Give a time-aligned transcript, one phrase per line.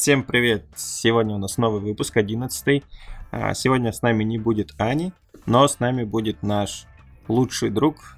[0.00, 0.64] Всем привет!
[0.76, 2.84] Сегодня у нас новый выпуск, 11
[3.32, 5.12] а, Сегодня с нами не будет Ани,
[5.44, 6.86] но с нами будет наш
[7.26, 8.16] лучший друг.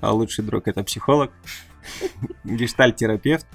[0.00, 1.30] А лучший друг это психолог,
[2.44, 3.46] гештальтерапевт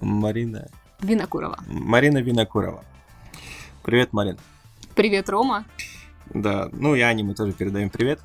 [0.00, 0.68] Марина...
[1.00, 1.58] Винокурова.
[1.66, 2.84] Марина Винокурова.
[3.82, 4.38] Привет, Марин.
[4.94, 5.64] Привет, Рома.
[6.32, 8.20] Да, ну и Ане мы тоже передаем привет.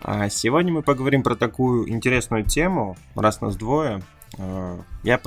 [0.00, 4.00] А сегодня мы поговорим про такую интересную тему, раз нас двое.
[4.38, 5.18] А, я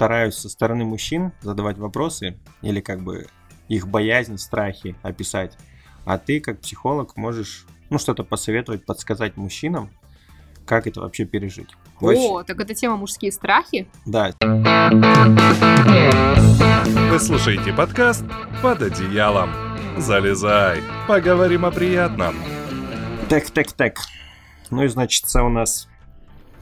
[0.00, 3.26] стараюсь со стороны мужчин задавать вопросы или как бы
[3.68, 5.58] их боязнь, страхи описать.
[6.06, 9.90] А ты, как психолог, можешь ну, что-то посоветовать, подсказать мужчинам,
[10.64, 11.68] как это вообще пережить.
[12.00, 13.90] О, так это тема мужские страхи?
[14.06, 14.32] Да.
[17.10, 18.24] Вы слушаете подкаст
[18.62, 19.50] «Под одеялом».
[19.98, 22.36] Залезай, поговорим о приятном.
[23.28, 23.98] Так, так, так.
[24.70, 25.88] Ну и значит, у нас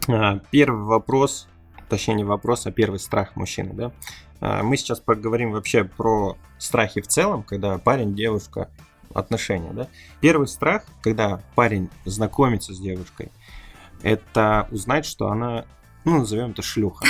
[0.09, 1.46] а, первый вопрос
[1.88, 3.92] точнее не вопрос, а первый страх мужчины, да.
[4.41, 8.69] А, мы сейчас поговорим вообще про страхи в целом, когда парень, девушка,
[9.15, 9.88] отношения, да.
[10.21, 13.30] Первый страх, когда парень знакомится с девушкой,
[14.02, 15.65] это узнать, что она,
[16.04, 17.04] ну, назовем это шлюха.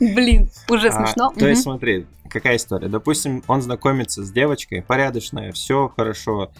[0.00, 1.32] Блин, уже а, смешно.
[1.38, 2.88] То есть, смотри, какая история.
[2.88, 6.50] Допустим, он знакомится с девочкой, порядочная, все хорошо,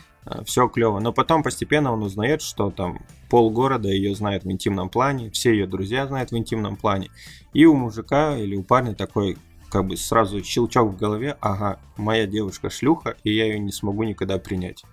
[0.44, 1.00] все клево.
[1.00, 5.66] Но потом постепенно он узнает, что там полгорода ее знает в интимном плане, все ее
[5.66, 7.10] друзья знают в интимном плане.
[7.52, 9.36] И у мужика или у парня такой
[9.70, 14.04] как бы сразу щелчок в голове, ага, моя девушка шлюха, и я ее не смогу
[14.04, 14.84] никогда принять.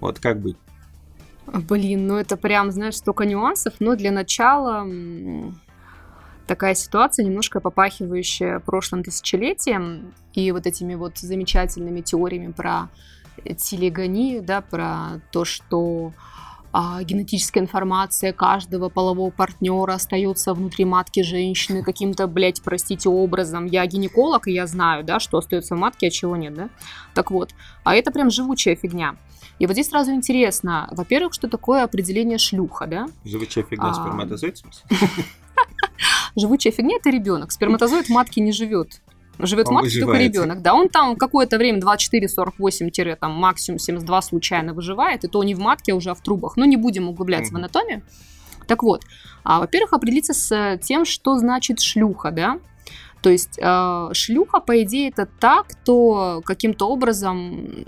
[0.00, 0.56] Вот как быть?
[1.46, 4.86] Блин, ну это прям, знаешь, столько нюансов, но для начала
[6.46, 12.88] такая ситуация, немножко попахивающая прошлым тысячелетием и вот этими вот замечательными теориями про
[13.56, 16.12] телегонию, да, про то, что
[16.72, 23.66] а, генетическая информация каждого полового партнера остается внутри матки женщины каким-то, блядь, простите, образом.
[23.66, 26.70] Я гинеколог, и я знаю, да, что остается в матке, а чего нет, да?
[27.14, 27.50] Так вот,
[27.82, 29.16] а это прям живучая фигня.
[29.58, 33.08] И вот здесь сразу интересно, во-первых, что такое определение шлюха, да?
[33.24, 33.94] Живучая фигня, а...
[33.94, 34.62] сперматозоид?
[36.36, 37.50] Живучая фигня– это ребенок.
[37.50, 39.00] Сперматозоид в матке не живет.
[39.42, 40.62] Живет он в матке только ребенок.
[40.62, 45.58] Да, он там какое-то время 24-48, там максимум 72 случайно выживает, и то не в
[45.58, 46.56] матке, а уже в трубах.
[46.56, 47.56] Но не будем углубляться mm-hmm.
[47.56, 48.02] в анатомию.
[48.66, 49.02] Так вот,
[49.42, 52.58] а, во-первых, определиться с тем, что значит шлюха, да?
[53.22, 57.84] То есть э, шлюха, по идее, это та, кто каким-то образом,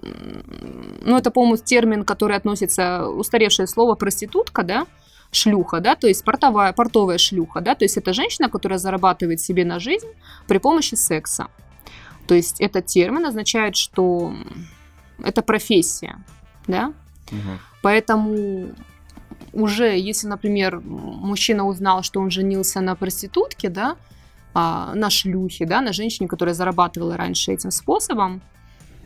[1.00, 4.86] ну это, по-моему, термин, который относится, устаревшее слово проститутка, да,
[5.32, 9.64] шлюха, да, то есть портовая, портовая шлюха, да, то есть это женщина, которая зарабатывает себе
[9.64, 10.06] на жизнь
[10.46, 11.48] при помощи секса.
[12.28, 14.32] То есть этот термин означает, что
[15.24, 16.22] это профессия,
[16.66, 16.92] да,
[17.30, 17.58] угу.
[17.82, 18.74] поэтому
[19.52, 23.96] уже, если, например, мужчина узнал, что он женился на проститутке, да,
[24.54, 28.42] а, на шлюхе, да, на женщине, которая зарабатывала раньше этим способом,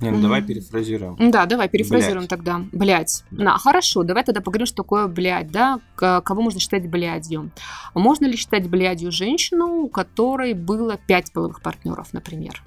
[0.01, 0.23] не, ну mm-hmm.
[0.23, 1.31] давай перефразируем.
[1.31, 2.29] Да, давай перефразируем блядь.
[2.29, 2.65] тогда.
[2.73, 3.25] Блять.
[3.31, 5.81] На, хорошо, давай тогда поговорим, что такое блядь, да?
[5.95, 7.51] К- кого можно считать блядью?
[7.95, 12.63] Можно ли считать блядью женщину, у которой было пять половых партнеров, например?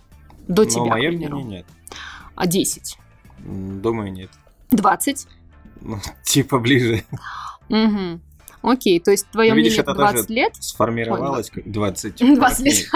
[0.47, 1.39] До Но тебя, мое к примеру.
[1.41, 1.65] нет.
[2.33, 2.97] А 10?
[3.45, 4.31] Думаю, нет.
[4.71, 5.27] 20?
[5.81, 7.03] Ну, типа ближе.
[7.69, 8.19] Угу.
[8.61, 10.55] Окей, то есть твое ну, видишь, мнение 20 лет?
[10.59, 12.35] Сформировалось Ой, 20.
[12.35, 12.87] 20 лет.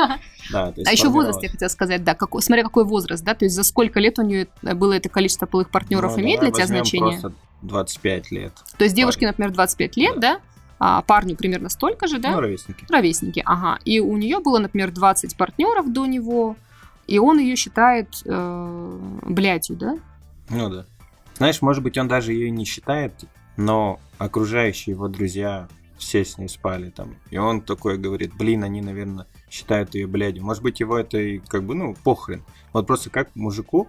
[0.51, 3.56] Да, а еще возраст, я хотела сказать, да, как, смотря какой возраст, да, то есть
[3.56, 7.19] за сколько лет у нее было это количество полых партнеров, ну, имеет для тебя значение?
[7.19, 8.53] просто 25 лет.
[8.78, 10.41] То есть девушке, например, 25 лет, да, да?
[10.79, 12.31] а парню примерно столько же, да?
[12.31, 12.85] Ну, ровесники.
[12.90, 13.79] Ровесники, ага.
[13.85, 16.57] И у нее было, например, 20 партнеров до него,
[17.07, 19.97] и он ее считает э, блядью, да?
[20.50, 20.85] Ну да.
[21.38, 23.13] Знаешь, может быть, он даже ее не считает
[23.58, 27.16] но окружающие его друзья все с ней спали там.
[27.30, 30.44] И он такой говорит, блин, они, наверное, считают ее блядью.
[30.44, 32.44] Может быть, его это и как бы, ну, похрен.
[32.74, 33.88] Вот просто как мужику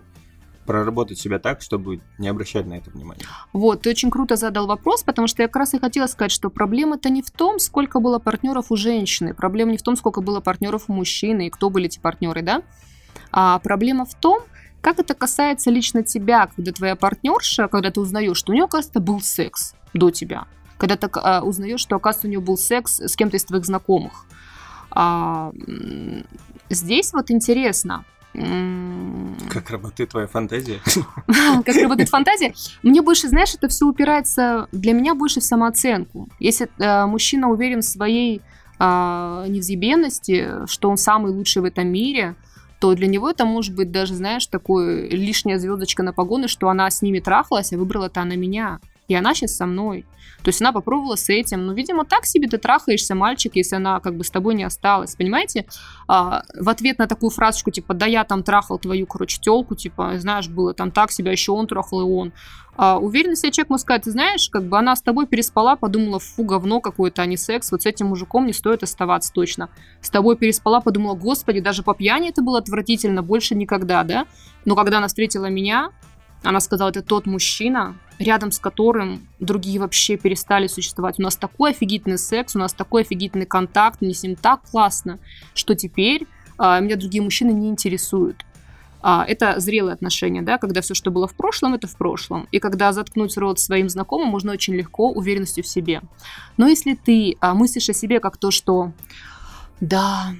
[0.66, 3.26] проработать себя так, чтобы не обращать на это внимание.
[3.52, 6.50] Вот, ты очень круто задал вопрос, потому что я как раз и хотела сказать, что
[6.50, 10.40] проблема-то не в том, сколько было партнеров у женщины, проблема не в том, сколько было
[10.40, 12.62] партнеров у мужчины и кто были эти партнеры, да?
[13.30, 14.40] А проблема в том,
[14.84, 19.00] как это касается лично тебя, когда твоя партнерша, когда ты узнаешь, что у нее, оказывается,
[19.00, 20.44] был секс до тебя,
[20.76, 24.26] когда ты а, узнаешь, что, оказывается, у нее был секс с кем-то из твоих знакомых.
[24.90, 25.52] А,
[26.68, 28.04] здесь вот интересно,
[29.48, 30.80] как работает твоя фантазия?
[31.64, 32.52] Как работает фантазия?
[32.82, 36.28] Мне больше, знаешь, это все упирается для меня больше в самооценку.
[36.40, 38.42] Если э, мужчина уверен в своей
[38.80, 42.34] э, невзъебенности, что он самый лучший в этом мире,
[42.80, 46.90] то для него это может быть даже, знаешь, такой лишняя звездочка на погоны, что она
[46.90, 48.80] с ними трахалась, а выбрала-то она меня.
[49.08, 50.06] И она сейчас со мной.
[50.42, 51.66] То есть она попробовала с этим.
[51.66, 55.14] Ну, видимо, так себе ты трахаешься, мальчик, если она как бы с тобой не осталась.
[55.14, 55.66] Понимаете?
[56.06, 60.18] А, в ответ на такую фразочку, типа, да я там трахал твою, короче, телку, типа,
[60.18, 62.32] знаешь, было там так себя, еще он трахал, и он.
[62.76, 66.18] А, уверенно себе человек может сказать, ты знаешь, как бы она с тобой переспала, подумала,
[66.18, 69.70] фу, говно какое-то, а не секс, вот с этим мужиком не стоит оставаться точно.
[70.00, 74.26] С тобой переспала, подумала, господи, даже по пьяни это было отвратительно, больше никогда, да?
[74.64, 75.90] Но когда она встретила меня,
[76.42, 81.18] она сказала, это тот мужчина, рядом с которым другие вообще перестали существовать.
[81.18, 85.18] У нас такой офигительный секс, у нас такой офигительный контакт, мне с ним так классно,
[85.54, 86.26] что теперь
[86.58, 88.44] а, меня другие мужчины не интересуют.
[89.06, 92.48] А, это зрелые отношения, да, когда все, что было в прошлом, это в прошлом.
[92.52, 96.00] И когда заткнуть рот своим знакомым можно очень легко, уверенностью в себе.
[96.56, 98.92] Но если ты а, мыслишь о себе как то, что
[99.80, 100.32] да,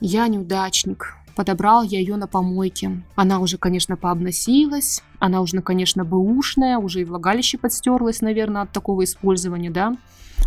[0.00, 3.02] я неудачник, Подобрал я ее на помойке.
[3.14, 9.04] Она уже, конечно, пообносилась, она уже, конечно, бэушная, уже и влагалище подстерлась, наверное, от такого
[9.04, 9.96] использования, да.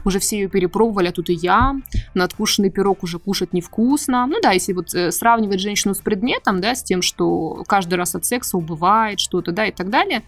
[0.05, 1.75] Уже все ее перепробовали, а тут и я.
[2.13, 4.25] Надкушенный пирог уже кушать невкусно.
[4.27, 8.15] Ну да, если вот э, сравнивать женщину с предметом, да, с тем, что каждый раз
[8.15, 10.23] от секса убывает что-то, да, и так далее,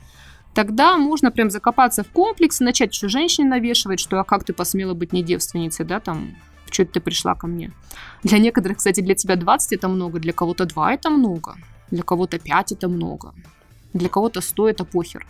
[0.54, 4.54] тогда можно прям закопаться в комплекс и начать еще женщине навешивать, что а как ты
[4.54, 6.36] посмела быть не девственницей, да, там,
[6.76, 7.72] что это ты пришла ко мне.
[8.24, 11.56] Для некоторых, кстати, для тебя 20 это много, для кого-то 2 это много,
[11.90, 13.34] для кого-то 5 это много,
[13.94, 15.26] для кого-то 100 это похер.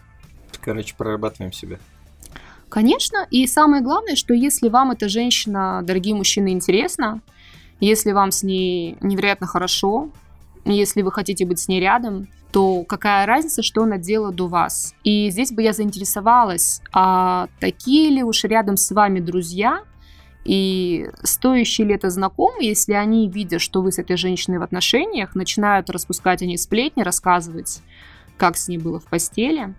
[0.61, 1.77] Короче, прорабатываем себя.
[2.69, 7.21] Конечно, и самое главное, что если вам эта женщина, дорогие мужчины, интересна,
[7.79, 10.09] если вам с ней невероятно хорошо,
[10.65, 14.95] если вы хотите быть с ней рядом, то какая разница, что она делала до вас?
[15.03, 19.83] И здесь бы я заинтересовалась, а такие ли уж рядом с вами друзья,
[20.45, 25.33] и стоящие ли это знакомые, если они, видя, что вы с этой женщиной в отношениях,
[25.33, 27.81] начинают распускать о ней сплетни, рассказывать,
[28.37, 29.73] как с ней было в постели,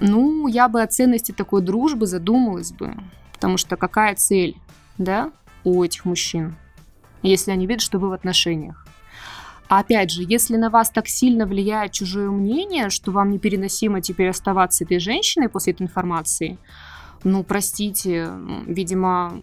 [0.00, 2.94] ну, я бы о ценности такой дружбы задумалась бы.
[3.32, 4.56] Потому что какая цель,
[4.96, 5.30] да,
[5.62, 6.56] у этих мужчин,
[7.22, 8.86] если они видят, что вы в отношениях?
[9.68, 14.30] А опять же, если на вас так сильно влияет чужое мнение, что вам непереносимо теперь
[14.30, 16.56] оставаться этой женщиной после этой информации,
[17.24, 18.30] ну, простите,
[18.66, 19.42] видимо,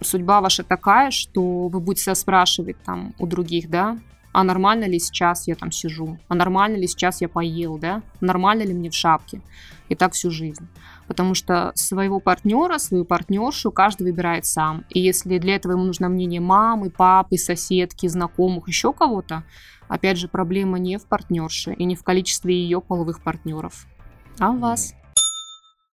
[0.00, 3.98] судьба ваша такая, что вы будете спрашивать там у других, да,
[4.36, 8.64] а нормально ли сейчас я там сижу, а нормально ли сейчас я поел, да, нормально
[8.64, 9.40] ли мне в шапке,
[9.88, 10.68] и так всю жизнь.
[11.06, 14.84] Потому что своего партнера, свою партнершу каждый выбирает сам.
[14.90, 19.44] И если для этого ему нужно мнение мамы, папы, соседки, знакомых, еще кого-то,
[19.88, 23.86] опять же, проблема не в партнерше и не в количестве ее половых партнеров,
[24.38, 24.92] а в вас.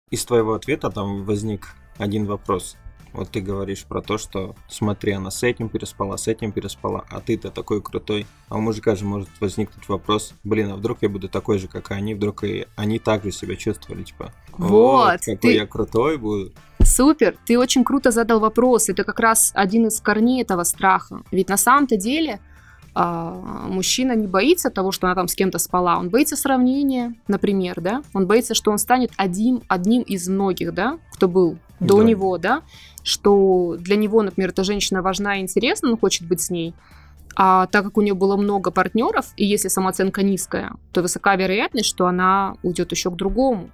[0.09, 2.75] Из твоего ответа там возник один вопрос.
[3.13, 7.19] Вот ты говоришь про то, что смотри, она с этим переспала, с этим переспала, а
[7.19, 8.25] ты-то такой крутой.
[8.50, 11.92] А у мужика же может возникнуть вопрос, блин, а вдруг я буду такой же, как
[11.92, 15.54] и они, вдруг и они так же себя чувствовали, типа, вот какой ты...
[15.54, 16.52] я крутой буду.
[16.84, 18.90] Супер, ты очень круто задал вопрос.
[18.90, 21.22] Это как раз один из корней этого страха.
[21.31, 22.40] Ведь на самом-то деле
[22.94, 27.80] а, мужчина не боится того, что она там с кем-то спала, он боится сравнения, например,
[27.80, 32.04] да, он боится, что он станет одним, одним из многих, да, кто был до да.
[32.04, 32.64] него, да,
[33.04, 36.74] что для него, например, эта женщина важна и интересна, он хочет быть с ней,
[37.36, 41.88] а так как у нее было много партнеров, и если самооценка низкая, то высока вероятность,
[41.88, 43.70] что она уйдет еще к другому.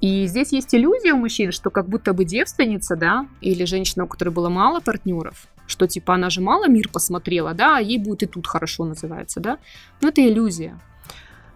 [0.00, 4.08] И здесь есть иллюзия у мужчин, что как будто бы девственница, да, или женщина, у
[4.08, 8.22] которой было мало партнеров, что типа она же мало мир посмотрела, да, а ей будет
[8.22, 9.58] и тут хорошо называется, да.
[10.00, 10.78] Но это иллюзия.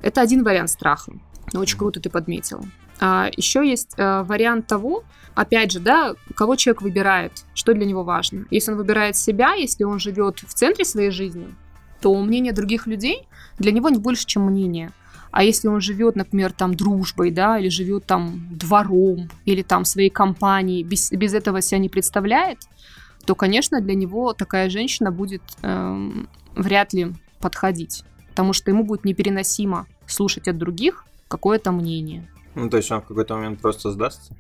[0.03, 1.13] Это один вариант страха.
[1.55, 2.65] Очень круто ты подметил.
[2.99, 5.05] А еще есть э, вариант того,
[5.35, 8.47] опять же, да, кого человек выбирает, что для него важно.
[8.51, 11.55] Если он выбирает себя, если он живет в центре своей жизни,
[12.01, 14.93] то мнение других людей для него не больше, чем мнение.
[15.31, 20.09] А если он живет, например, там дружбой, да, или живет там двором, или там своей
[20.09, 22.59] компанией, без, без этого себя не представляет,
[23.27, 26.11] то, конечно, для него такая женщина будет э,
[26.55, 32.31] вряд ли подходить, потому что ему будет непереносимо слушать от других какое-то мнение.
[32.55, 34.35] Ну, то есть он в какой-то момент просто сдастся,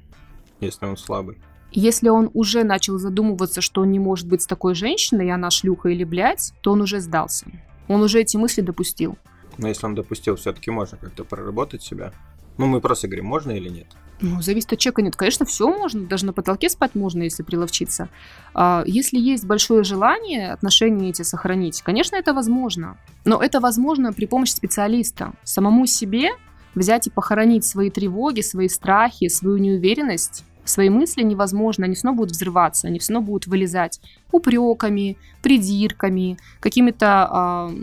[0.61, 1.38] если он слабый.
[1.73, 5.50] Если он уже начал задумываться, что он не может быть с такой женщиной, и она
[5.50, 7.47] шлюха или блядь, то он уже сдался.
[7.88, 9.19] Он уже эти мысли допустил.
[9.59, 12.12] Но если он допустил, все-таки можно как-то проработать себя.
[12.57, 13.88] Ну, мы просто говорим, можно или нет.
[14.20, 15.02] Ну, зависит от человека.
[15.02, 16.06] Нет, конечно, все можно.
[16.06, 18.08] Даже на потолке спать можно, если приловчиться.
[18.54, 22.96] А, если есть большое желание отношения эти сохранить, конечно, это возможно.
[23.25, 25.32] Но это возможно при помощи специалиста.
[25.44, 26.30] Самому себе
[26.75, 32.18] взять и похоронить свои тревоги, свои страхи, свою неуверенность, свои мысли невозможно, они все равно
[32.18, 34.00] будут взрываться, они все равно будут вылезать
[34.32, 37.76] упреками, придирками, какими-то э,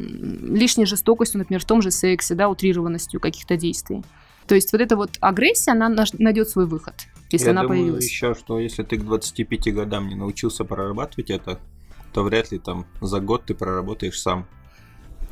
[0.54, 4.04] лишней жестокостью, например, в том же сексе, да, утрированностью каких-то действий.
[4.48, 6.96] То есть вот эта вот агрессия, она найдет свой выход.
[7.30, 8.06] если Я она думаю появилась.
[8.10, 11.60] еще, что если ты к 25 годам не научился прорабатывать это,
[12.14, 14.48] то вряд ли там за год ты проработаешь сам.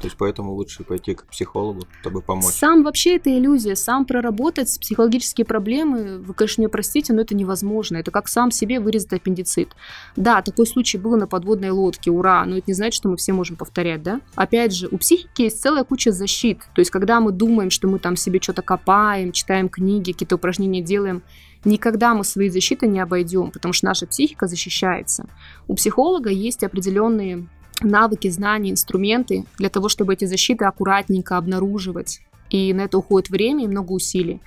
[0.01, 2.53] То есть поэтому лучше пойти к психологу, чтобы помочь.
[2.53, 7.97] Сам вообще это иллюзия, сам проработать психологические проблемы, вы, конечно, меня простите, но это невозможно.
[7.97, 9.75] Это как сам себе вырезать аппендицит.
[10.15, 13.31] Да, такой случай был на подводной лодке, ура, но это не значит, что мы все
[13.31, 14.21] можем повторять, да?
[14.33, 16.61] Опять же, у психики есть целая куча защит.
[16.73, 20.81] То есть, когда мы думаем, что мы там себе что-то копаем, читаем книги, какие-то упражнения
[20.81, 21.21] делаем,
[21.63, 25.29] никогда мы свои защиты не обойдем, потому что наша психика защищается.
[25.67, 27.47] У психолога есть определенные
[27.83, 32.21] навыки, знания, инструменты для того, чтобы эти защиты аккуратненько обнаруживать.
[32.49, 34.41] И на это уходит время и много усилий.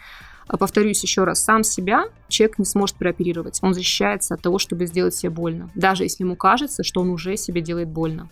[0.47, 3.59] А Повторюсь еще раз, сам себя человек не сможет прооперировать.
[3.63, 5.71] Он защищается от того, чтобы сделать себе больно.
[5.75, 8.29] Даже если ему кажется, что он уже себе делает больно.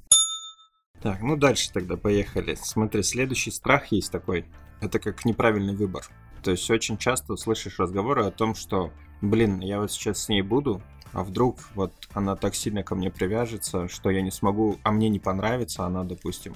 [1.00, 2.56] Так, ну дальше тогда поехали.
[2.60, 4.44] Смотри, следующий страх есть такой.
[4.80, 6.04] Это как неправильный выбор.
[6.42, 10.42] То есть очень часто слышишь разговоры о том, что, блин, я вот сейчас с ней
[10.42, 10.82] буду,
[11.12, 15.08] а вдруг вот она так сильно ко мне привяжется, что я не смогу, а мне
[15.08, 16.54] не понравится она, допустим,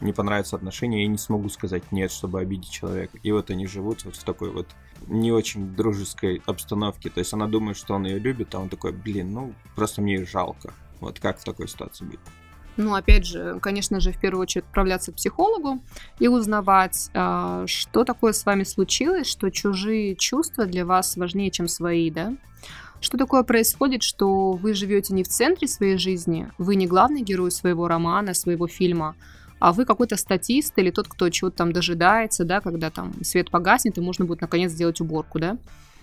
[0.00, 3.18] не понравится отношения, я не смогу сказать нет, чтобы обидеть человека.
[3.22, 4.68] И вот они живут вот в такой вот
[5.06, 7.08] не очень дружеской обстановке.
[7.08, 10.16] То есть она думает, что он ее любит, а он такой, блин, ну просто мне
[10.16, 10.74] ее жалко.
[11.00, 12.20] Вот как в такой ситуации быть?
[12.76, 15.80] Ну, опять же, конечно же, в первую очередь отправляться к психологу
[16.18, 21.68] и узнавать, а, что такое с вами случилось, что чужие чувства для вас важнее, чем
[21.68, 22.34] свои, да?
[23.00, 27.50] Что такое происходит, что вы живете не в центре своей жизни, вы не главный герой
[27.50, 29.14] своего романа, своего фильма,
[29.58, 33.98] а вы какой-то статист или тот, кто чего-то там дожидается, да, когда там свет погаснет
[33.98, 35.56] и можно будет наконец сделать уборку, да?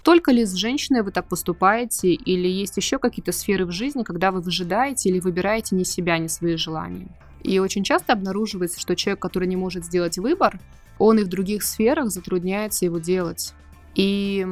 [0.03, 4.31] Только ли с женщиной вы так поступаете, или есть еще какие-то сферы в жизни, когда
[4.31, 7.07] вы выжидаете или выбираете не себя, не свои желания?
[7.41, 10.59] И очень часто обнаруживается, что человек, который не может сделать выбор,
[10.99, 13.53] он и в других сферах затрудняется его делать.
[13.95, 14.45] И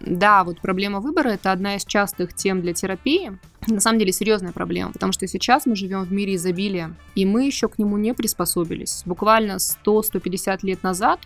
[0.00, 3.36] да, вот проблема выбора это одна из частых тем для терапии.
[3.66, 7.46] На самом деле серьезная проблема, потому что сейчас мы живем в мире изобилия, и мы
[7.46, 9.02] еще к нему не приспособились.
[9.04, 11.20] Буквально 100-150 лет назад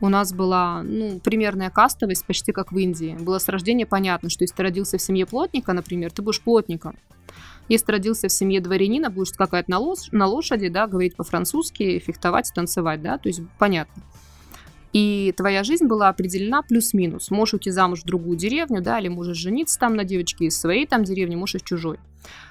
[0.00, 3.16] у нас была ну, примерная кастовость, почти как в Индии.
[3.20, 6.96] Было с рождения понятно, что если ты родился в семье плотника, например, ты будешь плотником.
[7.68, 12.00] Если ты родился в семье дворянина, будешь скакать на, лос- на лошади, да, говорить по-французски,
[12.00, 14.02] фехтовать, танцевать, да, то есть понятно.
[14.92, 17.30] И твоя жизнь была определена плюс-минус.
[17.30, 20.86] Можешь уйти замуж в другую деревню, да, или можешь жениться там на девочке из своей
[20.86, 21.98] там деревни, можешь из чужой.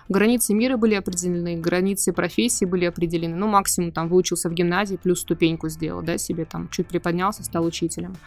[0.10, 3.36] Границы мира были определены, границы профессии были определены.
[3.36, 7.64] Ну, максимум там выучился в гимназии, плюс ступеньку сделал, да, себе там чуть приподнялся, стал
[7.64, 8.18] учителем.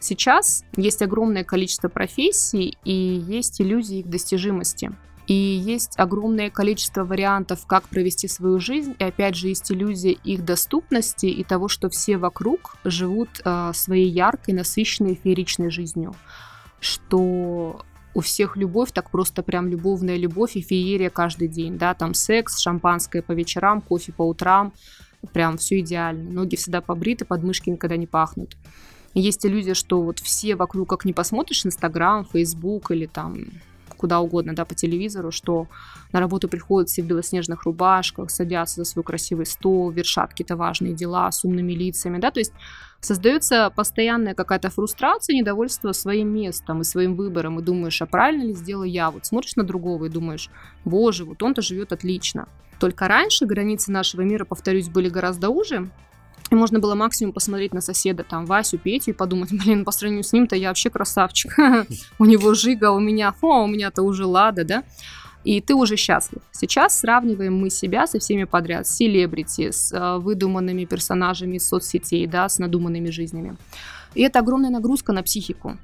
[0.00, 4.92] Сейчас есть огромное количество профессий и есть иллюзии их достижимости.
[5.30, 8.96] И есть огромное количество вариантов, как провести свою жизнь.
[8.98, 14.08] И опять же, есть иллюзия их доступности и того, что все вокруг живут э, своей
[14.08, 16.16] яркой, насыщенной, фееричной жизнью.
[16.80, 17.82] Что
[18.12, 22.58] у всех любовь, так просто прям любовная любовь и феерия каждый день, да, там секс,
[22.58, 24.72] шампанское по вечерам, кофе по утрам,
[25.32, 26.28] прям все идеально.
[26.28, 28.56] Ноги всегда побриты, подмышки никогда не пахнут.
[29.14, 33.44] Есть иллюзия, что вот все вокруг, как не посмотришь, Инстаграм, Фейсбук или там
[34.00, 35.66] куда угодно, да, по телевизору, что
[36.10, 40.94] на работу приходят все в белоснежных рубашках, садятся за свой красивый стол, вершат какие-то важные
[40.94, 42.54] дела с умными лицами, да, то есть
[43.00, 48.54] создается постоянная какая-то фрустрация, недовольство своим местом и своим выбором, и думаешь, а правильно ли
[48.54, 49.10] сделал я?
[49.10, 50.48] Вот смотришь на другого и думаешь,
[50.86, 52.48] боже, вот он-то живет отлично.
[52.78, 55.90] Только раньше границы нашего мира, повторюсь, были гораздо уже,
[56.50, 60.24] и можно было максимум посмотреть на соседа, там, Васю, Петю, и подумать, блин, по сравнению
[60.24, 61.56] с ним-то я вообще красавчик.
[62.18, 64.84] У него жига, у меня, о, у меня-то уже лада, да?
[65.42, 66.42] И ты уже счастлив.
[66.52, 72.46] Сейчас сравниваем мы себя со всеми подряд, с селебрити, с э, выдуманными персонажами соцсетей, да,
[72.46, 73.56] с надуманными жизнями.
[74.14, 75.78] И это огромная нагрузка на психику.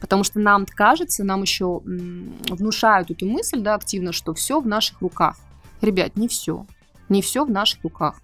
[0.00, 5.00] Потому что нам кажется, нам еще внушают эту мысль, да, активно, что все в наших
[5.00, 5.36] руках.
[5.80, 6.66] Ребят, не все.
[7.08, 8.20] Не все в наших руках.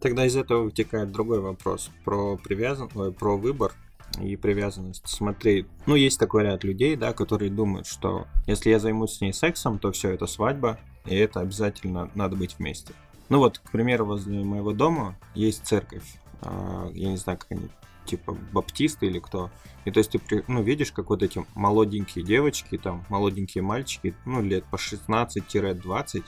[0.00, 3.72] Тогда из этого вытекает другой вопрос про привязан, ой, про выбор
[4.20, 5.02] и привязанность.
[5.06, 9.32] Смотри, ну есть такой ряд людей, да, которые думают, что если я займусь с ней
[9.32, 12.94] сексом, то все это свадьба, и это обязательно надо быть вместе.
[13.28, 16.04] Ну вот, к примеру, возле моего дома есть церковь,
[16.40, 17.68] а, я не знаю, как они,
[18.06, 19.50] типа баптисты или кто.
[19.84, 24.42] И то есть ты, ну, видишь, как вот эти молоденькие девочки, там, молоденькие мальчики, ну,
[24.42, 26.24] лет по 16-20,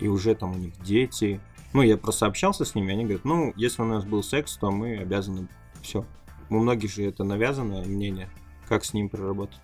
[0.00, 1.40] и уже там у них дети,
[1.74, 4.70] ну, я просто общался с ними, они говорят, ну, если у нас был секс, то
[4.70, 5.48] мы обязаны
[5.82, 6.06] все.
[6.48, 8.30] У многих же это навязанное мнение.
[8.68, 9.60] Как с ним проработать?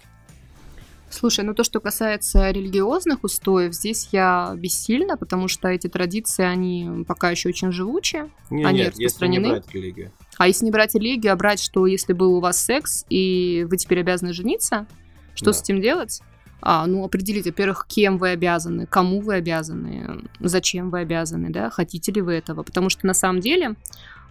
[1.09, 7.05] Слушай, ну то, что касается религиозных устоев, здесь я бессильна, потому что эти традиции, они
[7.07, 9.47] пока еще очень живучие, не, они нет, распространены.
[9.47, 10.13] Если не брать религию.
[10.37, 13.77] А если не брать религию, а брать, что если был у вас секс, и вы
[13.77, 14.87] теперь обязаны жениться,
[15.35, 15.53] Что да.
[15.53, 16.21] с этим делать?
[16.63, 22.13] А, ну, определить, во-первых, кем вы обязаны, кому вы обязаны, зачем вы обязаны, да, хотите
[22.13, 22.63] ли вы этого.
[22.63, 23.77] Потому что на самом деле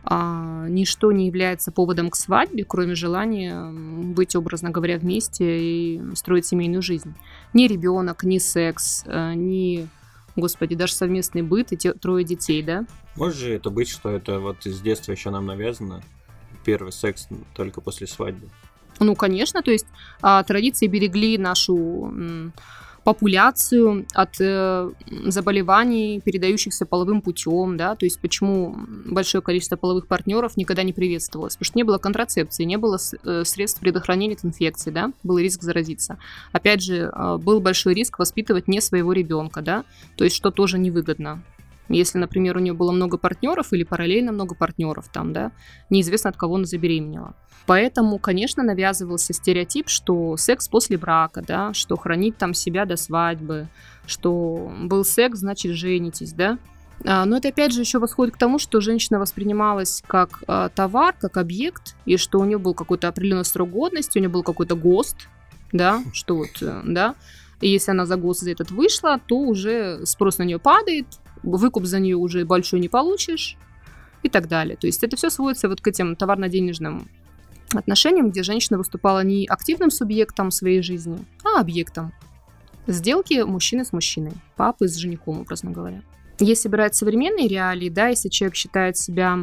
[0.03, 6.45] а, ничто не является поводом к свадьбе, кроме желания быть, образно говоря, вместе и строить
[6.45, 7.13] семейную жизнь.
[7.53, 9.87] Ни ребенок, ни секс, э, ни,
[10.35, 12.85] господи, даже совместный быт и те, трое детей, да?
[13.15, 16.01] Может же это быть, что это вот с детства еще нам навязано,
[16.63, 18.47] первый секс только после свадьбы?
[18.99, 19.87] Ну, конечно, то есть
[20.21, 22.11] а, традиции берегли нашу
[23.03, 24.91] популяцию от э,
[25.25, 28.75] заболеваний, передающихся половым путем, да, то есть почему
[29.05, 33.43] большое количество половых партнеров никогда не приветствовалось, потому что не было контрацепции, не было э,
[33.45, 36.17] средств предохранения от инфекции, да, был риск заразиться.
[36.51, 40.77] Опять же, э, был большой риск воспитывать не своего ребенка, да, то есть что тоже
[40.77, 41.41] невыгодно.
[41.87, 45.51] Если, например, у нее было много партнеров или параллельно много партнеров там, да,
[45.89, 47.33] неизвестно от кого она забеременела.
[47.69, 53.67] Поэтому, конечно, навязывался стереотип, что секс после брака, да, что хранить там себя до свадьбы,
[54.07, 56.57] что был секс, значит, женитесь, да.
[57.05, 61.13] А, но это опять же еще восходит к тому, что женщина воспринималась как а, товар,
[61.13, 64.73] как объект, и что у нее был какой-то определенный срок годности, у нее был какой-то
[64.73, 65.27] ГОСТ,
[65.71, 67.13] да, что вот, э, да,
[67.61, 71.05] и если она за ГОСТ за этот вышла, то уже спрос на нее падает,
[71.43, 73.57] выкуп за нее уже большой не получишь
[74.23, 74.75] и так далее.
[74.75, 77.07] То есть это все сводится вот к этим товарно-денежным
[77.73, 82.13] отношениям, где женщина выступала не активным субъектом своей жизни, а объектом.
[82.87, 86.01] Сделки мужчины с мужчиной, папы с женихом, образно говоря.
[86.39, 89.39] Если брать современные реалии, да, если человек считает себя,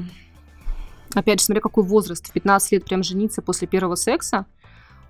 [1.15, 4.47] опять же, смотря какой возраст, в 15 лет прям жениться после первого секса,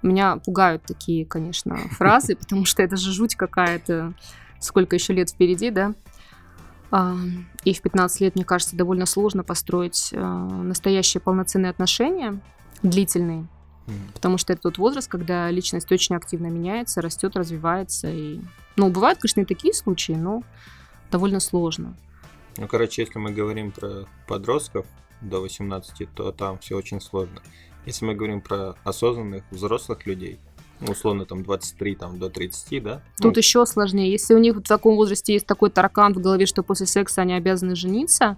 [0.03, 4.13] меня пугают такие, конечно, фразы, потому что это же жуть какая-то,
[4.61, 5.95] сколько еще лет впереди, да.
[6.91, 7.17] А,
[7.65, 12.41] и в 15 лет, мне кажется, довольно сложно построить а, настоящие полноценные отношения
[12.83, 13.47] длительный.
[14.15, 18.11] Потому что это тот возраст, когда личность очень активно меняется, растет, развивается.
[18.11, 18.41] И...
[18.77, 20.43] Ну, бывают, конечно, и такие случаи, но
[21.11, 21.97] довольно сложно.
[22.57, 24.87] Ну, короче, если мы говорим про подростков
[25.21, 27.41] до 18, то там все очень сложно.
[27.85, 30.41] Если мы говорим про осознанных взрослых людей,
[30.81, 33.03] ну, условно там 23 там, до 30, да?
[33.21, 34.11] Тут ну, еще сложнее.
[34.11, 37.35] Если у них в таком возрасте есть такой таракан в голове, что после секса они
[37.35, 38.37] обязаны жениться,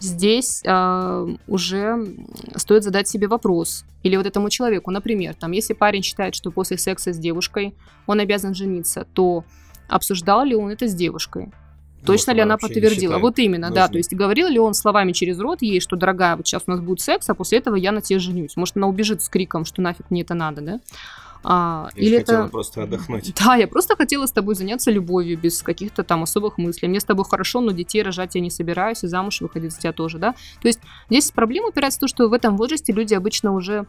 [0.00, 2.16] здесь э, уже
[2.56, 3.84] стоит задать себе вопрос.
[4.02, 7.74] Или вот этому человеку, например, там, если парень считает, что после секса с девушкой
[8.06, 9.44] он обязан жениться, то
[9.88, 11.50] обсуждал ли он это с девушкой?
[12.04, 13.18] Точно ли она подтвердила?
[13.18, 13.82] Вот именно, нужно.
[13.82, 13.88] да.
[13.88, 16.80] То есть говорил ли он словами через рот ей, что, дорогая, вот сейчас у нас
[16.80, 18.56] будет секс, а после этого я на тебе женюсь.
[18.56, 20.80] Может, она убежит с криком, что нафиг мне это надо, да?
[21.42, 22.48] А, я или это...
[22.48, 23.34] просто отдохнуть.
[23.44, 26.88] Да, я просто хотела с тобой заняться любовью, без каких-то там особых мыслей.
[26.88, 29.92] Мне с тобой хорошо, но детей рожать я не собираюсь, и замуж выходить за тебя
[29.92, 30.34] тоже, да?
[30.60, 33.86] То есть здесь проблема упирается в то, что в этом возрасте люди обычно уже,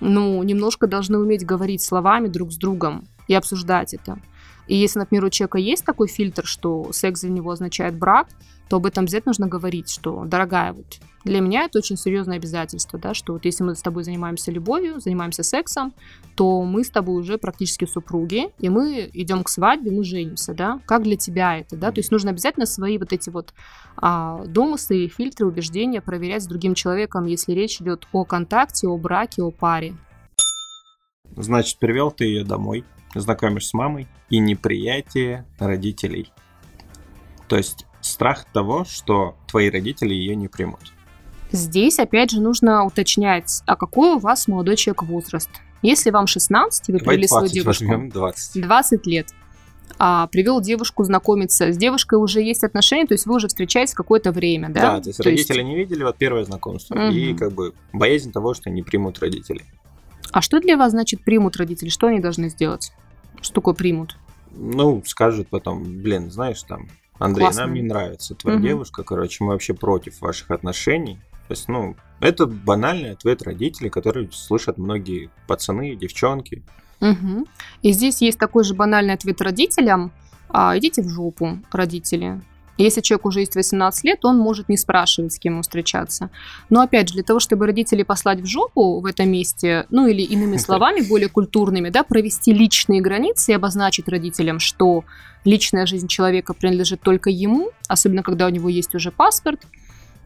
[0.00, 4.18] ну, немножко должны уметь говорить словами друг с другом и обсуждать это.
[4.68, 8.28] И если, например, у человека есть такой фильтр, что секс для него означает брак,
[8.68, 12.98] то об этом обязательно нужно говорить, что, дорогая, вот для меня это очень серьезное обязательство,
[12.98, 15.94] да, что вот если мы с тобой занимаемся любовью, занимаемся сексом,
[16.36, 20.80] то мы с тобой уже практически супруги, и мы идем к свадьбе, мы женимся, да.
[20.86, 21.90] Как для тебя это, да?
[21.90, 23.54] То есть нужно обязательно свои вот эти вот
[23.96, 29.42] а, домыслы, фильтры, убеждения проверять с другим человеком, если речь идет о контакте, о браке,
[29.42, 29.94] о паре.
[31.36, 36.32] Значит, привел ты ее домой, знакомишь с мамой и неприятие родителей.
[37.48, 40.92] То есть страх того, что твои родители ее не примут.
[41.50, 45.48] Здесь, опять же, нужно уточнять, а какой у вас молодой человек возраст.
[45.80, 47.84] Если вам 16, вы привели свою девушку...
[47.84, 48.62] Возьмем 20.
[48.62, 49.28] 20 лет.
[49.98, 51.72] А, привел девушку знакомиться.
[51.72, 54.96] С девушкой уже есть отношения, то есть вы уже встречаетесь какое-то время, да?
[54.96, 55.68] Да, то есть то родители есть...
[55.68, 56.94] не видели, вот первое знакомство.
[56.94, 57.12] Угу.
[57.12, 59.62] И как бы боязнь того, что не примут родители.
[60.32, 61.88] А что для вас значит примут родители?
[61.88, 62.92] Что они должны сделать?
[63.40, 64.16] Что такое примут?
[64.50, 66.88] Ну, скажут потом, блин, знаешь, там,
[67.18, 67.62] Андрей, Классно.
[67.62, 68.66] нам не нравится твоя угу.
[68.66, 71.18] девушка, короче, мы вообще против ваших отношений.
[71.46, 76.62] То есть, ну, это банальный ответ родителей, которые слышат многие пацаны, девчонки.
[77.00, 77.46] Угу.
[77.82, 80.12] И здесь есть такой же банальный ответ родителям.
[80.48, 82.40] А, идите в жопу, родители.
[82.78, 86.30] Если человек уже есть 18 лет, он может не спрашивать, с кем ему встречаться.
[86.70, 90.22] Но опять же, для того, чтобы родителей послать в жопу в этом месте, ну или
[90.22, 95.04] иными словами, более культурными, да, провести личные границы и обозначить родителям, что
[95.44, 99.60] личная жизнь человека принадлежит только ему, особенно когда у него есть уже паспорт,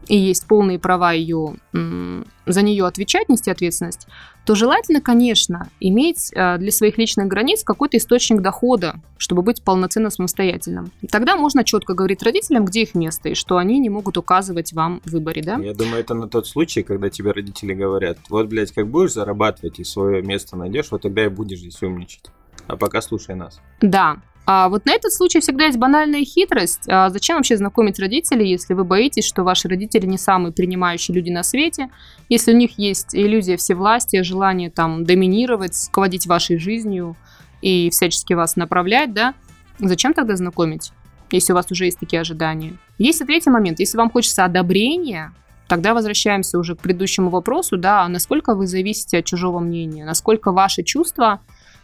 [0.07, 4.07] и есть полные права ее, за нее отвечать, нести ответственность,
[4.45, 10.09] то желательно, конечно, иметь э, для своих личных границ какой-то источник дохода, чтобы быть полноценно
[10.09, 10.91] самостоятельным.
[11.09, 15.01] Тогда можно четко говорить родителям, где их место, и что они не могут указывать вам
[15.05, 15.55] в выборе, да?
[15.55, 19.79] Я думаю, это на тот случай, когда тебе родители говорят, вот, блядь, как будешь зарабатывать
[19.79, 22.25] и свое место найдешь, вот тогда и будешь здесь умничать.
[22.67, 23.61] А пока слушай нас.
[23.81, 24.17] Да.
[24.45, 26.83] А вот на этот случай всегда есть банальная хитрость.
[26.87, 31.29] А зачем вообще знакомить родителей, если вы боитесь, что ваши родители не самые принимающие люди
[31.29, 31.89] на свете,
[32.27, 37.15] если у них есть иллюзия всевластия, желание там доминировать, руководить вашей жизнью
[37.61, 39.33] и всячески вас направлять, да?
[39.79, 40.91] Зачем тогда знакомить,
[41.31, 42.73] если у вас уже есть такие ожидания?
[42.97, 43.79] Есть и третий момент.
[43.79, 45.31] Если вам хочется одобрения,
[45.69, 50.83] тогда возвращаемся уже к предыдущему вопросу, да, насколько вы зависите от чужого мнения, насколько ваши
[50.83, 51.39] чувства а,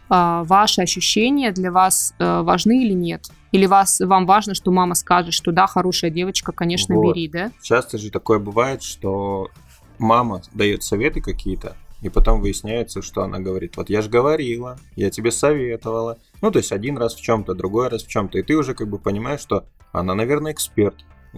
[0.10, 3.30] ваши ощущения для вас э, важны или нет?
[3.52, 7.14] Или вас, вам важно, что мама скажет, что да, хорошая девочка, конечно, вот.
[7.14, 7.52] бери, да?
[7.62, 9.50] Часто же такое бывает, что
[9.98, 15.10] мама дает советы какие-то, и потом выясняется, что она говорит, вот я же говорила, я
[15.10, 16.18] тебе советовала.
[16.42, 18.90] Ну, то есть один раз в чем-то, другой раз в чем-то, и ты уже как
[18.90, 20.96] бы понимаешь, что она, наверное, эксперт.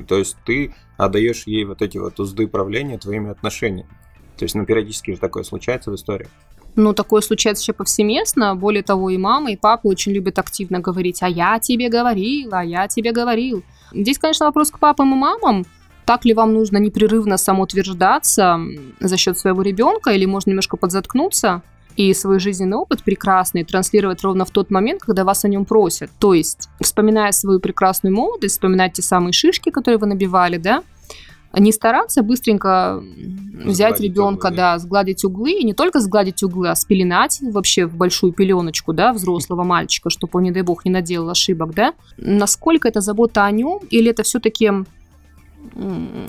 [0.07, 3.89] То есть ты отдаешь ей вот эти вот узды правления твоими отношениями.
[4.37, 6.27] То есть, ну, периодически же такое случается в истории.
[6.75, 8.55] Ну, такое случается еще повсеместно.
[8.55, 12.63] Более того, и мама, и папа очень любят активно говорить, а я тебе говорил, а
[12.63, 13.63] я тебе говорил.
[13.93, 15.65] Здесь, конечно, вопрос к папам и мамам.
[16.05, 18.59] Так ли вам нужно непрерывно самоутверждаться
[18.99, 21.61] за счет своего ребенка, или можно немножко подзаткнуться
[21.95, 26.09] и свой жизненный опыт прекрасный транслировать ровно в тот момент, когда вас о нем просят.
[26.19, 30.83] То есть, вспоминая свою прекрасную молодость, вспоминать те самые шишки, которые вы набивали, да,
[31.57, 33.03] не стараться быстренько
[33.65, 34.73] взять ребенка, углы, да.
[34.73, 39.13] да, сгладить углы, и не только сгладить углы, а спеленать вообще в большую пеленочку, да,
[39.13, 41.93] взрослого мальчика, чтобы он, не дай бог, не наделал ошибок, да.
[42.17, 44.71] Насколько это забота о нем, или это все-таки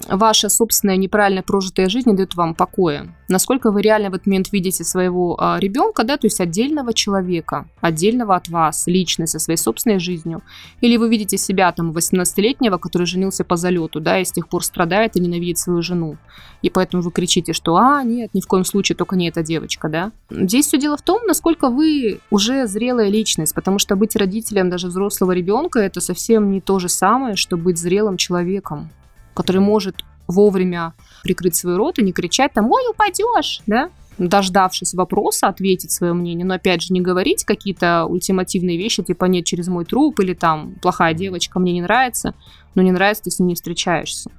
[0.09, 3.15] ваша собственная неправильно прожитая жизнь не дает вам покоя.
[3.29, 7.67] Насколько вы реально в этот момент видите своего а, ребенка, да, то есть отдельного человека,
[7.81, 10.43] отдельного от вас, личность со своей собственной жизнью.
[10.81, 14.65] Или вы видите себя там 18-летнего, который женился по залету, да, и с тех пор
[14.65, 16.17] страдает и ненавидит свою жену.
[16.61, 19.89] И поэтому вы кричите, что «а, нет, ни в коем случае, только не эта девочка»,
[19.89, 20.13] да.
[20.31, 24.89] Здесь все дело в том, насколько вы уже зрелая личность, потому что быть родителем даже
[24.89, 28.91] взрослого ребенка– это совсем не то же самое, что быть зрелым человеком
[29.35, 33.91] который может вовремя прикрыть свой рот и не кричать там «Ой, упадешь!» да?
[34.19, 39.45] дождавшись вопроса, ответить свое мнение, но опять же не говорить какие-то ультимативные вещи, типа «нет,
[39.45, 42.35] через мой труп» или там «плохая девочка, мне не нравится»,
[42.75, 44.31] но не нравится, ты с ней не встречаешься.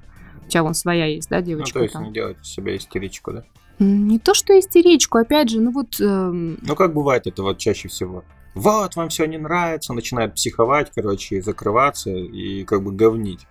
[0.46, 1.80] У тебя вон своя есть, да, девочка?
[1.80, 2.04] Ну, то есть там.
[2.04, 3.44] не делать из себя истеричку, да?
[3.80, 6.00] Не то, что истеричку, опять же, ну вот...
[6.00, 6.58] Эм...
[6.62, 8.24] Ну, как бывает это вот чаще всего?
[8.54, 13.48] Вот, вам все не нравится, начинает психовать, короче, закрываться и как бы говнить.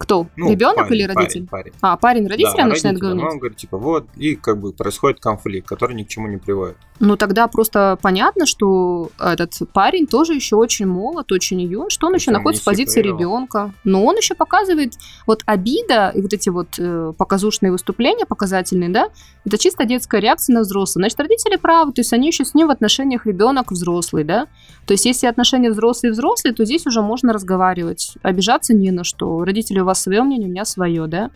[0.00, 0.28] Кто?
[0.34, 1.46] Ну, Ребенок парень, или родитель?
[1.46, 1.72] Парень, парень.
[1.82, 3.32] А, парень родителям да, начинает родитель, говорить?
[3.34, 6.78] он говорит, типа, вот, и как бы происходит конфликт, который ни к чему не приводит.
[7.00, 12.14] Ну, тогда просто понятно, что этот парень тоже еще очень молод, очень юн, что он
[12.14, 13.72] еще находится в позиции ребенка.
[13.84, 14.94] Но он еще показывает
[15.26, 19.08] вот обида и вот эти вот э, показушные выступления, показательные, да,
[19.46, 21.02] это чисто детская реакция на взрослых.
[21.02, 24.46] Значит, родители правы, то есть они еще с ним в отношениях ребенок-взрослый, да.
[24.86, 28.14] То есть если отношения взрослый-взрослый, то здесь уже можно разговаривать.
[28.22, 29.42] Обижаться не на что.
[29.44, 31.30] Родители у вас свое мнение, у меня свое, да.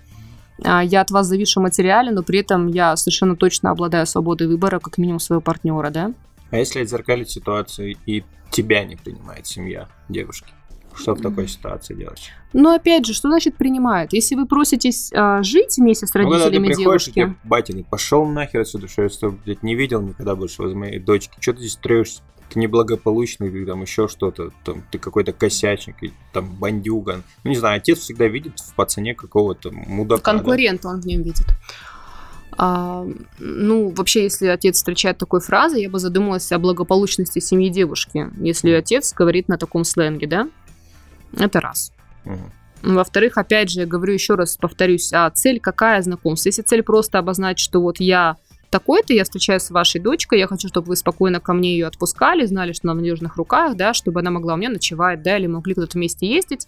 [0.63, 4.79] А, я от вас завишу материале, но при этом я совершенно точно обладаю свободой выбора,
[4.79, 6.13] как минимум своего партнера, да.
[6.51, 10.53] А если отзеркалить ситуацию и тебя не принимает семья девушки?
[10.95, 12.31] Что в такой ситуации делать?
[12.53, 14.13] Ну, опять же, что значит принимает?
[14.13, 17.11] Если вы проситесь э, жить вместе с родителями ну, девушки...
[17.11, 20.63] Тебе батя говорит, пошел нахер отсюда, что я с тобой, блядь, не видел никогда больше
[20.63, 21.37] возле моей дочки.
[21.41, 22.23] Что ты здесь строишься?
[22.49, 25.97] Ты неблагополучный, ты там еще что-то, там, ты какой-то косячник,
[26.33, 27.23] там, бандюган.
[27.43, 30.23] Ну, не знаю, отец всегда видит в пацане какого-то мудака.
[30.23, 30.89] Конкурента да?
[30.91, 31.47] он в нем видит.
[32.57, 33.07] А,
[33.39, 38.71] ну, вообще, если отец встречает такой фразы, я бы задумалась о благополучности семьи девушки, если
[38.71, 40.49] отец говорит на таком сленге, да?
[41.37, 41.93] Это раз.
[42.25, 42.93] Угу.
[42.95, 46.49] Во-вторых, опять же, я говорю еще раз, повторюсь, а цель какая знакомство?
[46.49, 48.37] Если цель просто обозначить, что вот я
[48.75, 52.45] такой-то, я встречаюсь с вашей дочкой, я хочу, чтобы вы спокойно ко мне ее отпускали,
[52.45, 55.47] знали, что она в надежных руках, да, чтобы она могла у меня ночевать, да, или
[55.47, 56.67] могли куда-то вместе ездить,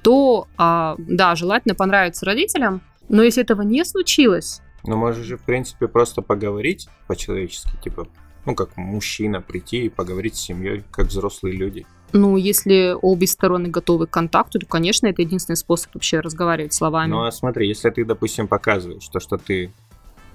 [0.00, 4.62] то, а, да, желательно понравиться родителям, но если этого не случилось...
[4.84, 8.08] Ну, можешь же, в принципе, просто поговорить по-человечески, типа,
[8.46, 11.86] ну, как мужчина прийти и поговорить с семьей, как взрослые люди.
[12.14, 17.10] Ну, если обе стороны готовы к контакту, то, конечно, это единственный способ вообще разговаривать словами.
[17.10, 19.70] Ну, а смотри, если ты, допустим, показываешь то, что ты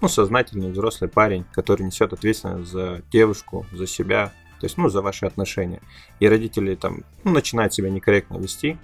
[0.01, 5.01] ну, сознательный взрослый парень, который несет ответственность за девушку, за себя, то есть, ну, за
[5.01, 5.81] ваши отношения.
[6.19, 8.77] И родители там, ну, начинают себя некорректно вести.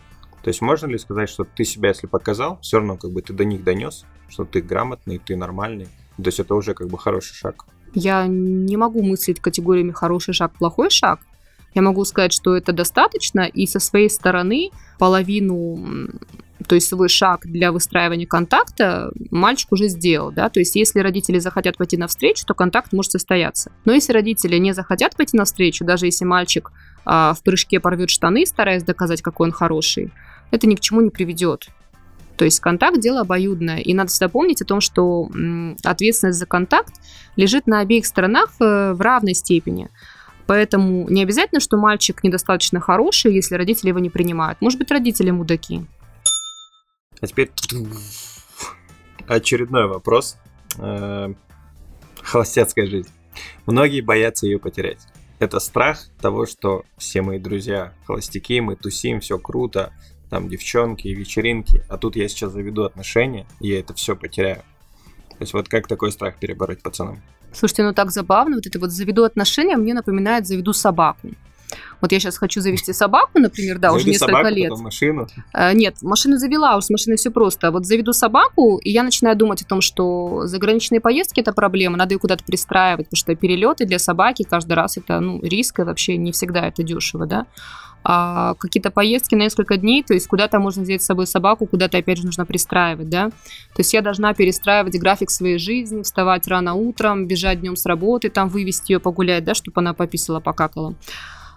[0.43, 3.34] То есть, можно ли сказать, что ты себя, если показал, все равно как бы ты
[3.34, 5.88] до них донес, что ты грамотный, ты нормальный.
[6.17, 7.65] То есть, это уже как бы хороший шаг.
[7.93, 11.19] Я не могу мыслить категориями хороший шаг, плохой шаг.
[11.73, 16.10] Я могу сказать, что это достаточно, и со своей стороны половину
[16.67, 21.39] то есть свой шаг для выстраивания контакта мальчик уже сделал, да, то есть если родители
[21.39, 23.71] захотят пойти навстречу, то контакт может состояться.
[23.86, 26.71] Но если родители не захотят пойти навстречу, даже если мальчик
[27.06, 30.12] а, в прыжке порвет штаны, стараясь доказать, какой он хороший,
[30.52, 31.67] это ни к чему не приведет.
[32.38, 33.78] То есть контакт– дело обоюдное.
[33.78, 35.30] И надо всегда помнить о том, что
[35.84, 36.93] ответственность за контакт
[37.36, 39.89] лежит на обеих сторонах э, в равной степени.
[40.45, 44.60] Поэтому не обязательно, что мальчик недостаточно хороший, если родители его не принимают.
[44.62, 45.86] Может быть, родители мудаки.
[47.24, 47.50] А теперь
[49.30, 50.36] очередной вопрос.
[50.78, 51.34] Э,
[52.22, 53.10] холостяцкая жизнь.
[53.66, 55.00] Многие боятся ее потерять.
[55.40, 59.94] Это страх того, что все мои друзья холостяки, мы тусим, все круто,
[60.30, 64.62] там девчонки, вечеринки, а тут я сейчас заведу отношения, и я это все потеряю.
[65.30, 67.22] То есть вот как такой страх перебороть пацанам?
[67.54, 71.30] Слушайте, ну так забавно, вот это вот заведу отношения мне напоминает заведу собаку.
[72.02, 74.70] Вот я сейчас хочу завести собаку, например, да, заведу уже несколько собаку, лет.
[74.70, 75.28] Потом машину.
[75.52, 77.72] А, нет, машину завела, уж с машиной все просто.
[77.72, 82.14] Вот заведу собаку, и я начинаю думать о том, что заграничные поездки это проблема, надо
[82.14, 86.18] ее куда-то пристраивать, потому что перелеты для собаки каждый раз это ну, риск, и вообще
[86.18, 87.46] не всегда это дешево, да
[88.04, 91.98] а какие-то поездки на несколько дней, то есть куда-то можно взять с собой собаку, куда-то
[91.98, 93.30] опять же нужно пристраивать, да.
[93.30, 98.30] То есть я должна перестраивать график своей жизни, вставать рано утром, бежать днем с работы,
[98.30, 100.96] там вывести ее погулять, да, чтобы она пописала, покакала.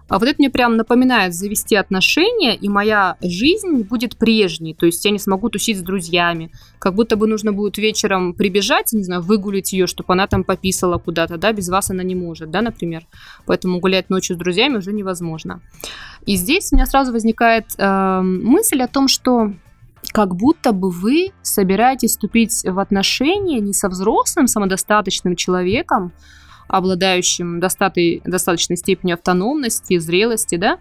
[0.08, 4.74] А вот это мне прям напоминает завести отношения, и моя жизнь будет прежней.
[4.74, 6.50] То есть я не смогу тусить с друзьями.
[6.78, 10.98] Как будто бы нужно будет вечером прибежать, не знаю, выгулить ее, чтобы она там пописала
[10.98, 13.06] куда-то, да, без вас она не может, да, например.
[13.46, 15.60] Поэтому гулять ночью с друзьями уже невозможно.
[16.24, 19.52] И здесь у меня сразу возникает э, мысль о том, что
[20.12, 26.12] как будто бы вы собираетесь вступить в отношения не со взрослым, самодостаточным человеком,
[26.68, 30.78] обладающим достаточной степенью автономности, зрелости, да,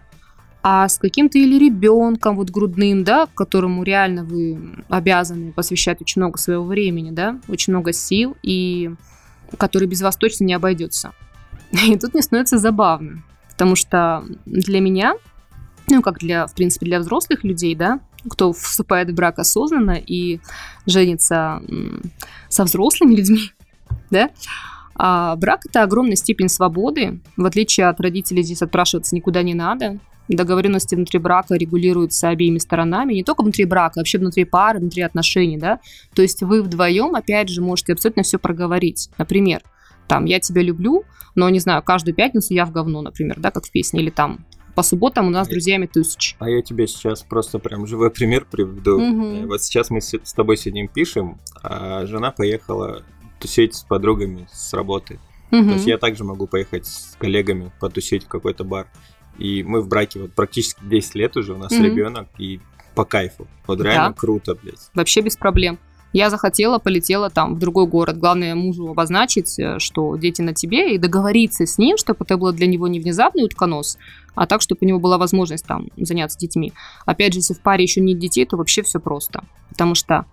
[0.68, 6.38] а с каким-то или ребенком вот грудным, да, которому реально вы обязаны посвящать очень много
[6.38, 8.90] своего времени, да, очень много сил, и
[9.58, 11.12] который без вас точно не обойдется.
[11.86, 15.14] И тут мне становится забавно, потому что для меня,
[15.88, 20.40] ну, как для, в принципе, для взрослых людей, да, кто вступает в брак осознанно и
[20.84, 21.62] женится
[22.48, 23.52] со взрослыми людьми,
[24.10, 24.30] да,
[24.98, 27.20] а брак– это огромная степень свободы.
[27.36, 29.98] В отличие от родителей, здесь отпрашиваться никуда не надо.
[30.28, 35.02] Договоренности внутри брака регулируются обеими сторонами, не только внутри брака, а вообще внутри пары, внутри
[35.02, 35.78] отношений, да.
[36.14, 39.08] То есть вы вдвоем, опять же, можете абсолютно все проговорить.
[39.18, 39.62] Например,
[40.08, 41.04] там, я тебя люблю,
[41.34, 44.44] но, не знаю, каждую пятницу я в говно, например, да, как в песне, или там,
[44.74, 46.36] по субботам у нас с друзьями тысяч.
[46.38, 49.00] А я тебе сейчас просто прям живой пример приведу.
[49.00, 49.48] Угу.
[49.48, 53.02] Вот сейчас мы с тобой сидим, пишем, а жена поехала
[53.38, 55.18] тусить с подругами с работы.
[55.52, 55.64] Угу.
[55.64, 58.88] То есть я также могу поехать с коллегами потусить в какой-то бар.
[59.38, 61.82] И мы в браке вот практически 10 лет уже, у нас угу.
[61.82, 62.60] ребенок, и
[62.94, 63.46] по кайфу.
[63.66, 64.14] Вот реально да.
[64.14, 64.90] круто, блядь.
[64.94, 65.78] Вообще без проблем.
[66.12, 68.16] Я захотела, полетела там в другой город.
[68.16, 72.52] Главное мужу обозначить, э, что дети на тебе, и договориться с ним, чтобы это было
[72.52, 73.98] для него не внезапный утконос,
[74.36, 76.72] а так, чтобы у него была возможность там заняться детьми.
[77.04, 79.42] Опять же, если в паре еще нет детей, то вообще все просто.
[79.70, 80.26] Потому что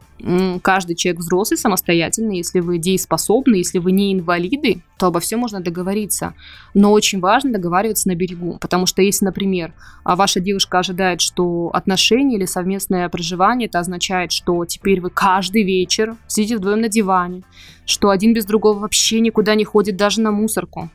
[0.61, 5.59] каждый человек взрослый, самостоятельный, если вы дееспособны, если вы не инвалиды, то обо всем можно
[5.59, 6.33] договориться.
[6.73, 11.71] Но очень важно договариваться на берегу, потому что если, например, а ваша девушка ожидает, что
[11.73, 17.43] отношения или совместное проживание, это означает, что теперь вы каждый вечер сидите вдвоем на диване,
[17.85, 20.89] что один без другого вообще никуда не ходит даже на мусорку,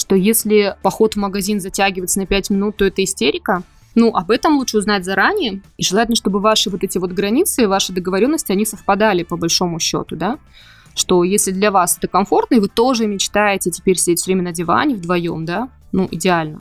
[0.00, 3.62] что если поход в магазин затягивается на 5 минут, то это истерика.
[3.94, 5.62] Ну, об этом лучше узнать заранее.
[5.76, 10.16] И желательно, чтобы ваши вот эти вот границы, ваши договоренности, они совпадали по большому счету,
[10.16, 10.38] да?
[10.94, 14.52] Что если для вас это комфортно, и вы тоже мечтаете теперь сидеть все время на
[14.52, 16.60] диване вдвоем, да, ну, идеально.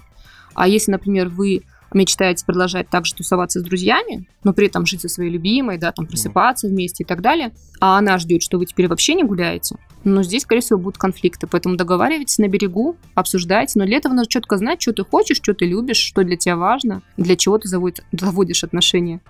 [0.54, 1.62] А если, например, вы
[1.94, 6.06] мечтаете продолжать также тусоваться с друзьями, но при этом жить со своей любимой, да, там
[6.06, 10.24] просыпаться вместе и так далее, а она ждет, что вы теперь вообще не гуляете, но
[10.24, 11.48] здесь, скорее всего, будут конфликты.
[11.48, 13.78] Поэтому договаривайтесь на берегу, обсуждайте.
[13.78, 16.56] Но для этого нужно четко знать, что ты хочешь, что ты любишь, что для тебя
[16.56, 19.22] важно, для чего ты заводишь отношения.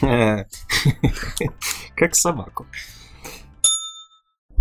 [1.96, 2.66] Как собаку.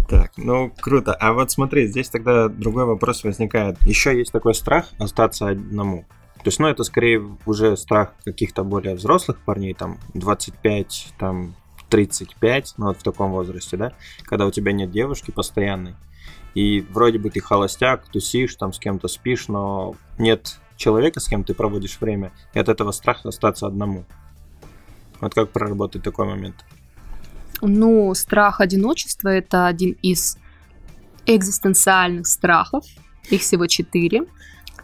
[0.10, 1.14] Так, ну круто.
[1.14, 3.78] А вот смотри, здесь тогда другой вопрос возникает.
[3.86, 6.06] Еще есть такой страх остаться одному.
[6.44, 11.56] То есть, ну, это скорее уже страх каких-то более взрослых парней, там, 25, там,
[11.92, 15.96] 35, ну, вот в таком возрасте, да, когда у тебя нет девушки постоянной,
[16.56, 21.44] и вроде бы ты холостяк, тусишь, там, с кем-то спишь, но нет человека, с кем
[21.44, 24.06] ты проводишь время, и от этого страха остаться одному.
[25.20, 26.56] Вот как проработать такой момент?
[27.62, 30.38] Ну, страх одиночества– это один из
[31.28, 32.86] экзистенциальных страхов,
[33.30, 34.24] их всего четыре–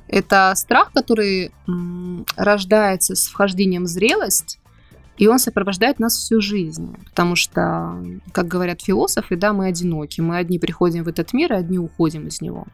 [0.07, 1.51] это страх, который
[2.35, 4.59] рождается с вхождением в зрелость,
[5.17, 10.37] И он сопровождает нас всю жизнь, потому что, как говорят философы, да, мы одиноки, мы
[10.37, 12.65] одни приходим в этот мир, а одни уходим из него.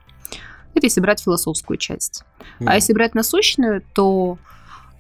[0.74, 2.24] Это если брать философскую часть.
[2.60, 2.66] Mm.
[2.68, 4.38] А если брать насущную, то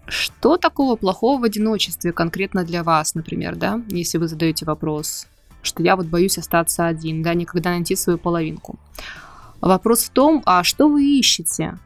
[0.07, 5.27] что такого плохого в одиночестве конкретно для вас, например, да, если вы задаете вопрос,
[5.61, 8.77] что я вот боюсь остаться один, да, никогда найти свою половинку.
[9.61, 11.77] Вопрос в том, а что вы ищете?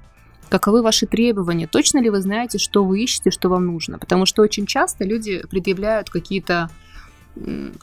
[0.49, 1.67] Каковы ваши требования?
[1.67, 3.99] Точно ли вы знаете, что вы ищете, что вам нужно?
[3.99, 6.69] Потому что очень часто люди предъявляют какие-то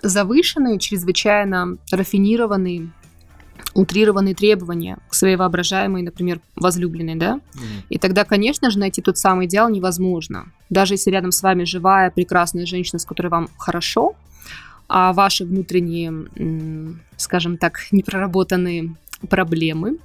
[0.02, 2.90] завышенные, чрезвычайно рафинированные
[3.74, 7.40] утрированные требования к своей воображаемой, например, возлюбленной, да?
[7.54, 7.60] Mm.
[7.88, 10.46] И тогда, конечно же, найти тот самый идеал невозможно.
[10.70, 14.14] Даже если рядом с вами живая, прекрасная женщина, с которой вам хорошо,
[14.88, 18.94] а ваши внутренние, скажем так, непроработанные
[19.28, 19.98] проблемы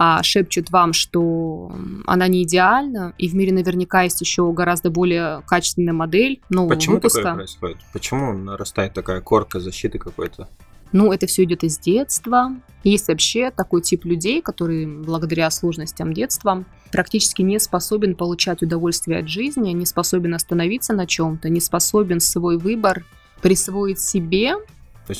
[0.00, 1.72] а, шепчут вам, что
[2.06, 6.94] она не идеальна, и в мире наверняка есть еще гораздо более качественная модель нового Почему
[6.94, 7.18] выпуска.
[7.18, 7.78] такое происходит?
[7.92, 10.48] Почему нарастает такая корка защиты какой-то?
[10.92, 12.52] Ну, это все идет из детства.
[12.84, 19.28] Есть вообще такой тип людей, которые благодаря сложностям детства практически не способен получать удовольствие от
[19.28, 23.04] жизни, не способен остановиться на чем-то, не способен свой выбор
[23.42, 24.54] присвоить себе,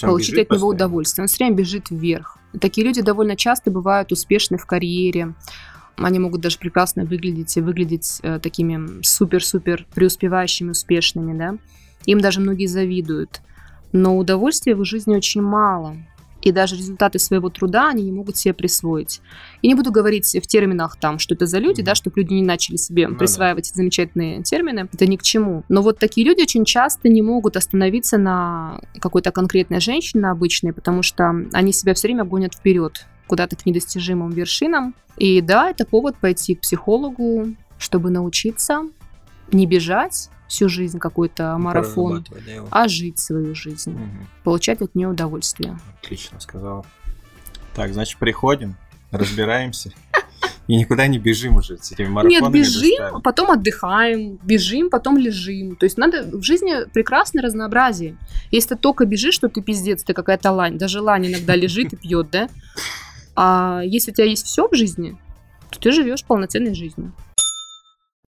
[0.00, 1.24] получить от него удовольствие.
[1.24, 2.37] Он все время бежит вверх.
[2.60, 5.34] Такие люди довольно часто бывают успешны в карьере,
[5.96, 11.56] они могут даже прекрасно выглядеть и выглядеть э, такими супер-супер преуспевающими, успешными, да.
[12.06, 13.40] Им даже многие завидуют
[13.92, 15.96] но удовольствия в жизни очень мало.
[16.42, 19.20] И даже результаты своего труда они не могут себе присвоить.
[19.62, 21.84] И не буду говорить в терминах там, что это за люди, mm-hmm.
[21.84, 23.68] да, чтобы люди не начали себе ну, присваивать да.
[23.70, 24.88] эти замечательные термины.
[24.92, 25.64] Это ни к чему.
[25.68, 31.02] Но вот такие люди очень часто не могут остановиться на какой-то конкретной женщине обычной, потому
[31.02, 34.94] что они себя все время гонят вперед куда-то к недостижимым вершинам.
[35.16, 38.82] И да, это повод пойти к психологу, чтобы научиться
[39.52, 42.24] не бежать, всю жизнь какой-то марафон,
[42.70, 44.26] а жить свою жизнь, угу.
[44.44, 45.78] получать от нее удовольствие.
[46.02, 46.84] Отлично сказал.
[47.74, 48.76] Так, значит, приходим,
[49.10, 49.92] разбираемся.
[50.66, 52.58] И никуда не бежим уже с этими марафонами.
[52.58, 53.22] Нет, бежим, достали.
[53.22, 55.76] потом отдыхаем, бежим, потом лежим.
[55.76, 58.18] То есть надо в жизни прекрасное разнообразие.
[58.50, 60.76] Если ты только бежишь, что ты пиздец, ты какая-то лань.
[60.76, 62.48] Даже лань иногда лежит и пьет, да?
[63.34, 65.18] А если у тебя есть все в жизни,
[65.70, 67.14] то ты живешь полноценной жизнью.